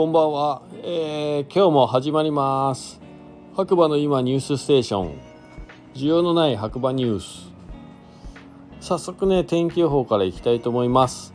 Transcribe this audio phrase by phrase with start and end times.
[0.00, 3.02] こんばんは、えー、今日も始まります。
[3.54, 5.20] 白馬の今ニュースステーション。
[5.92, 7.52] 需要のない白馬ニュース。
[8.80, 11.34] 早速ね天気予報からいきたいと思います。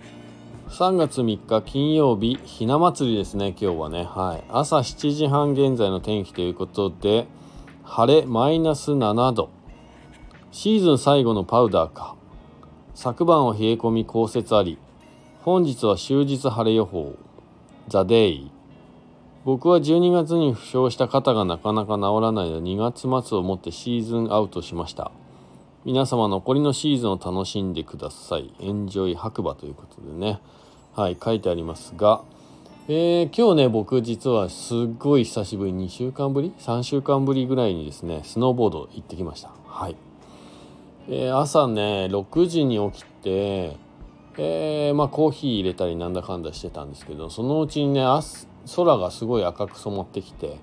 [0.69, 4.03] 3月3日金曜日ひな祭りですね今日はね。
[4.03, 4.43] はい。
[4.49, 7.27] 朝7時半現在の天気ということで
[7.83, 9.51] 晴れマイナス7度。
[10.51, 12.15] シーズン最後のパウダーか。
[12.95, 14.79] 昨晩は冷え込み降雪あり。
[15.43, 17.13] 本日は終日晴れ予報。
[17.89, 18.54] ザ・デイ。
[19.45, 25.11] 僕は12月に負傷した肩がなかなか治らないので2月末をもってシーズンアウトしました。
[25.85, 28.51] 皆様残りのシーズンを楽しんでください。
[28.59, 30.39] エンジョイ白馬ということでね。
[30.95, 32.23] はい書いてありますが。
[32.87, 39.51] えー、今日ね僕実はすっごい久しぶり2週間ぶり？3週間ぶりぐらいにですねスノーボード行ってきました。
[39.67, 39.95] はい、
[41.07, 43.77] えー、朝ね6時に起きて
[44.39, 48.01] えー、まあコーヒー入れたりなんだかんだしてたんですけどそのうちにね
[48.75, 50.57] 空がすごい赤く染まってきて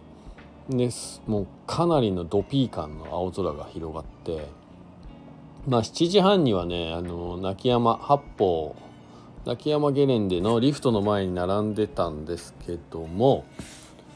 [0.69, 0.91] で
[1.27, 4.49] もうかなりのドピー感の青空が広がって
[5.67, 8.75] まあ7時半にはねあの泣き山八方
[9.45, 13.45] 泣山ゲレンデのリフトの前に並んでたんですけども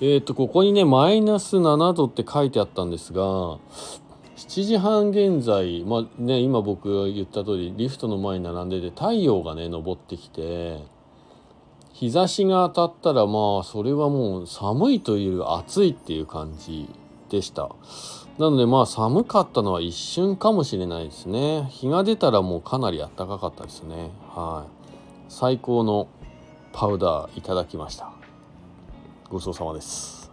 [0.01, 10.81] えっ、ー、とここにねマイナス7度って書いてあったんですが7時半現在、まあね、今僕が言った通りリフトの前に並んでて太陽がね昇ってきて
[11.97, 16.91] 日差しが当たったらまあそれはもう寒いという暑いっていう感じ
[17.31, 17.71] でした。
[18.37, 21.65] なのでまあ寒かったのは一瞬かもしれないですね。
[21.71, 24.11] 日が出たらもうかなり暖かかったですね。
[24.35, 24.71] はい。
[25.31, 26.09] 最高の
[26.75, 28.13] パウダーいただきました。
[29.31, 30.31] ごちそうさまです。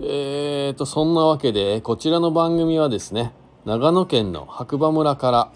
[0.00, 3.32] えーと、そんなわけで、こちらの番組はですね、
[3.64, 5.52] 長野県の白馬村から、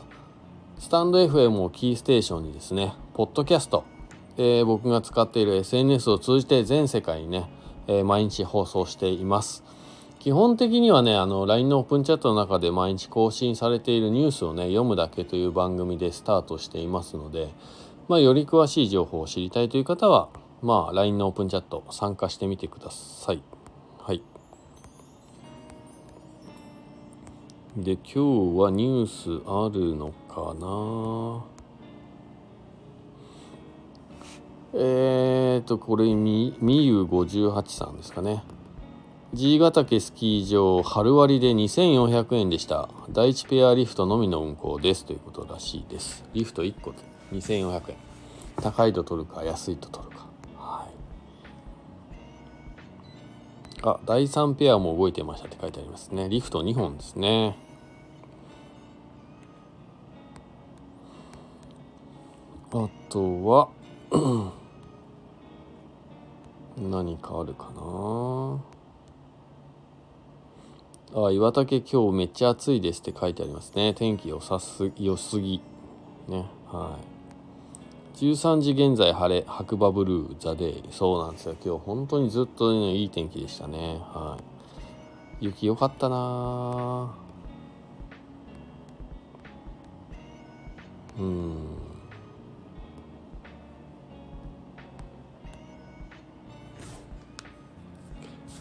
[0.78, 3.82] スタンド FM をキーステーションにですね、ポッドキャスト、
[4.36, 7.50] えー、僕が使っている SNS を通じて全世界にね、
[7.88, 9.64] えー、毎日放送しています。
[10.20, 17.48] 基本的にはね、あの、LINE のオープンチャットの中で毎日更新されているニュースをね、読むだけという番組でスタートしていますので、
[18.06, 20.28] まあ、より詳しい情報を知りたいという方は、
[20.62, 23.42] まあ、LINE のオープンチャット参加してみてください。
[23.98, 24.22] はい。
[27.76, 31.57] で、今日はニュースあるのかな？
[34.74, 38.42] えーと、これ、み、みゆ58さんですかね。
[39.32, 42.88] G ヶ岳スキー場、春割で2400円でした。
[43.10, 45.06] 第1ペアリフトのみの運行です。
[45.06, 46.24] ということらしいです。
[46.34, 46.98] リフト1個で
[47.32, 47.96] 2400円。
[48.56, 50.26] 高いと取るか、安いと取るか。
[50.56, 50.98] はい
[53.82, 56.28] あ、第3ペアも動いてましたって書いてありますね。
[56.28, 57.56] リフト2本ですね。
[62.72, 63.68] あとは
[66.80, 67.70] 何かあるか
[71.14, 71.26] な？
[71.26, 73.94] あ、岩竹今日めっちゃ暑いですって書いてありますね。
[73.94, 75.60] 天気良さす、良すぎ。
[76.28, 76.46] ね。
[76.66, 77.18] はい。
[78.18, 84.36] 13時現在晴れ白馬ブルーザデイそうなんですよ今日本当にずっとねいい天気でしたねは
[85.40, 87.14] い雪良かったな
[91.16, 91.77] うん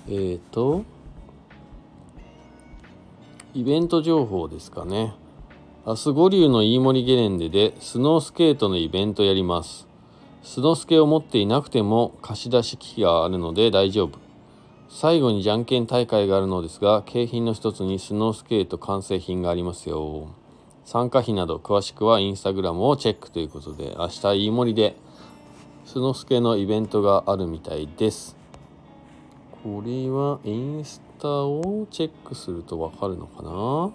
[0.08, 0.86] えっ、ー、と
[3.54, 5.14] イベント情報ですかね
[5.86, 9.88] 明日五竜の飯森ゲレンデでスノースケートのイベントやります。
[10.44, 14.20] スノスケを持っていなくても貸し出し機器があるので大丈夫。
[14.90, 20.30] 最後にじゃんけん大会があるのですが、景品の一つにスノースケート完成品がありますよ。
[20.86, 24.96] 参加費など詳しくはインスタグラムをチェックということで、明日飯森で
[25.86, 28.37] スノスケのイベントがあるみたいです。
[29.68, 33.92] これはインスタをチェックするとわかるのかな？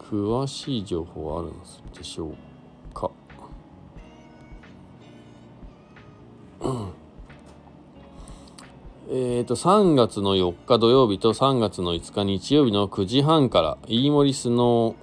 [0.00, 1.52] 詳しい情報はあるん
[1.96, 2.34] でしょう
[2.92, 3.08] か？
[9.08, 14.96] えっと3月の4日土曜日と3月の5日日曜日の9時半から飯森スノ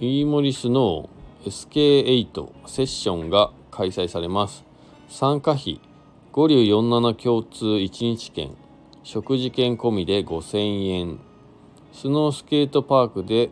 [0.00, 4.64] ー飯森スノー SK8 セッションが開催されます。
[5.08, 5.80] 参加費
[6.30, 8.50] 五竜47共通1日券。
[9.02, 11.18] 食事券込みで5000円。
[11.92, 13.50] スノースケートパークで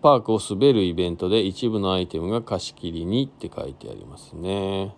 [0.00, 4.94] パークを滑るイベントで一部のアイテムが貸し切りにって書いてありますね。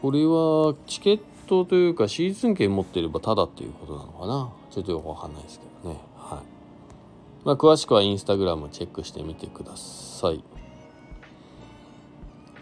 [0.00, 4.52] これはチケットというかシーズン券持ってればタダっていうことなのかな？
[4.70, 6.00] ちょっとよくわかんないですけどね。
[6.16, 7.46] はい。
[7.46, 10.42] まあ詳しくはインスタグラムチェックしてみてください。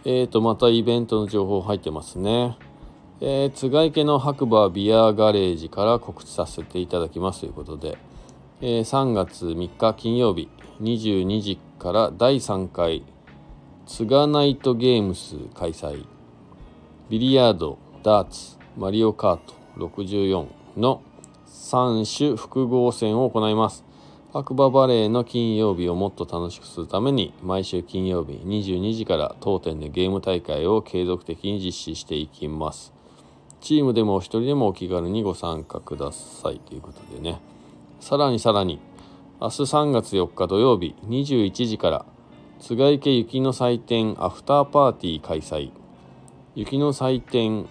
[0.05, 2.57] えーと、またイベントの情報入ってますね。
[3.23, 7.99] えー、津賀池の白馬ビアガレージから告知させていただきますということで、
[8.63, 10.49] えー、3月3日金曜日
[10.81, 13.05] 22時から第3回
[13.85, 16.07] 津賀ナイトゲームス開催。
[17.11, 20.47] ビリヤードダーツマリオカート64
[20.79, 21.03] の
[21.47, 23.85] 3種複合戦を行います。
[24.33, 33.00] 白馬バレーの金曜日をもっと楽しくするために毎週金曜日22時から当店でゲーム大会を継続的に実施していきます。
[33.61, 37.41] チームでもお一人でもお気軽にご参加くださいということでね。
[38.01, 38.81] さらにさらに
[39.41, 42.07] 明日3月4日土曜日21時から
[42.59, 45.71] 津賀池雪の祭典アフターパーティー開催。
[46.55, 47.67] 雪の祭典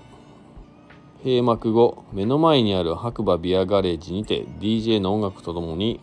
[1.24, 6.00] 閉幕後目の前にある白馬ビアガレージにて DJ の音楽とともに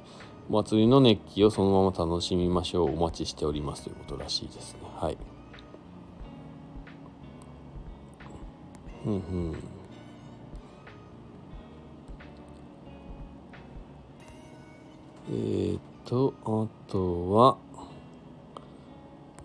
[0.51, 2.91] お祭りの熱気をそのまま楽しみましょう。
[2.91, 4.81] お待ちしておりますということらしいですね。
[4.97, 5.19] はい。
[9.07, 9.76] うんうん。
[15.31, 17.57] えー、っとあとは、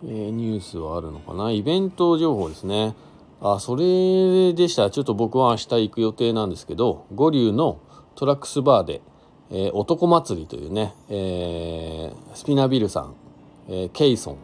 [0.04, 1.52] えー、ニュースはあるのかな？
[1.52, 2.96] イベント情報ですね。
[3.42, 7.80] あそれでしたちょっと僕は明日行く予定なんですけど五竜の
[8.16, 9.02] トラックスバーで
[9.54, 13.16] えー、男祭りというね、えー、スピナビルさん、
[13.68, 14.38] えー、ケイソン。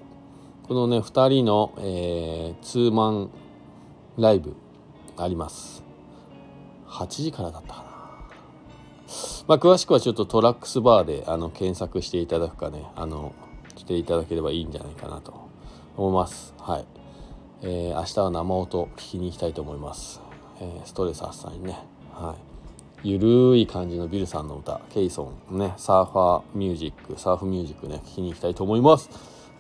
[0.68, 3.30] このね2人の、えー、ツーマン
[4.18, 4.54] ライブ
[5.16, 5.82] あります。
[6.88, 7.87] 8時からだったかな？
[9.48, 13.34] まあ詳しくはちょっとトラックスバーであの検索していただくかねあの
[13.78, 15.50] していただければいいんじゃないかなと
[15.96, 16.54] 思います。
[16.60, 16.86] はい、
[17.62, 20.22] えー、明日は生音聞きに行きたいと思います、
[20.60, 21.78] えー、ストレス発散にね。
[22.14, 22.48] はい。
[23.04, 29.10] ゆるい感じのビルさんの歌ケイソンねサーファーミュージックサーフミュージックね聴きに行きたいと思います。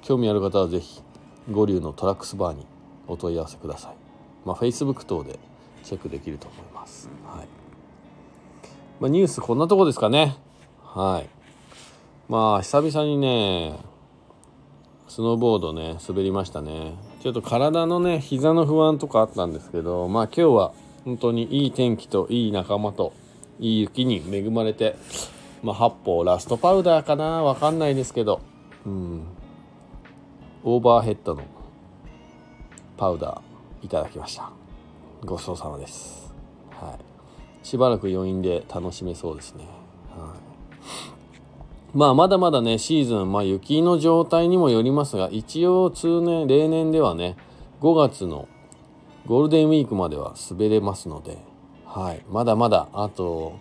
[0.01, 1.01] 興味ある方は是非
[1.51, 2.66] 五竜のトラックスバーに
[3.07, 3.95] お問い合わせください。
[4.44, 5.39] まあ Facebook 等で
[5.84, 7.10] チェックできると思います。
[7.25, 7.67] はい。
[9.00, 10.36] まあ、ニュースこんなとこですかね。
[10.84, 11.30] はい。
[12.28, 13.78] まあ久々にね
[15.08, 16.96] スノーボードね滑りましたね。
[17.22, 20.74] ちょっと体のね膝の不安とかあったんですけどまあ今日は
[21.06, 23.14] 本当にいい天気といい仲間と
[23.60, 24.96] いい雪に恵まれて、
[25.64, 27.44] まあ、8歩ラストパウダーかな？
[27.44, 28.42] わかんないですけど、
[28.86, 29.24] うん、
[30.64, 31.44] オーバーヘッドの
[32.98, 34.52] パウダーいただきました。
[35.24, 36.34] ごちそうさまです、
[36.72, 37.17] はい、
[37.68, 39.66] しばらく余韻で楽しめそうですね、
[40.16, 40.36] は
[41.94, 47.36] い、まあまだまだねシーズン、まあ、雪の状態にもよりますが一応通年例年ではね
[47.81, 48.48] 5月の
[49.25, 51.38] ゴールデンウィークまでは滑れますので
[51.98, 53.58] はい、まだまだあと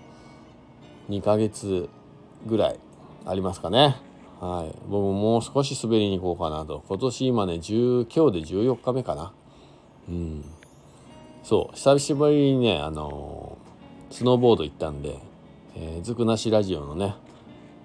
[1.09, 1.88] 2ヶ月
[2.44, 2.81] ぐらい
[3.25, 3.97] ありますかね。
[4.41, 6.85] はい、僕ももう少し滑りに行こうかなと。
[6.87, 9.32] 今年今ね10今日で14日目かな。
[10.11, 10.44] うん。
[11.43, 13.56] そう久しぶりにねあの、
[14.16, 15.18] スノーボード行ったんで、
[15.74, 17.16] えー、ずくなしラジオのね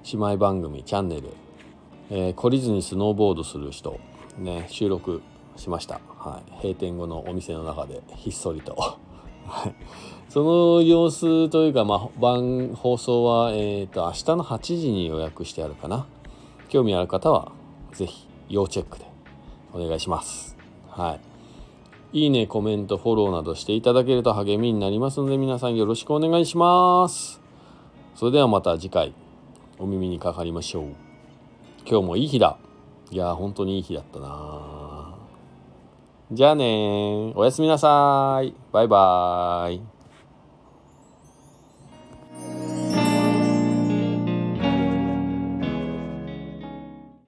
[0.06, 1.28] 姉妹番組チャンネル、
[2.10, 4.00] えー、懲りずにスノーボードする人
[4.38, 5.22] ね収録
[5.58, 8.98] しました、はい、閉店後のお店の中でひっそりと。
[10.30, 16.06] その様子というか、まあ、番放送は、えーと、明日の8時に予約してあるかな。
[16.70, 17.52] 興味ある方は
[17.92, 19.06] 是非要チェックで
[19.74, 20.56] お願いします。
[20.88, 21.31] はい。
[22.14, 27.40] いいねコメントフォローなどしていただけると励みになりますので皆さんよろしくお願いします。
[28.16, 29.14] それではまた次回
[29.80, 30.84] お耳にかかりましょう。
[31.86, 32.58] 今日もいい日だ。
[33.12, 35.16] いやー本当にいい日だったな。
[36.34, 38.54] じゃあねおやすみなさい。
[38.74, 39.91] バイバーイ。